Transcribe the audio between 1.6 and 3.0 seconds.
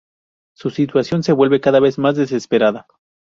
cada vez más desesperada.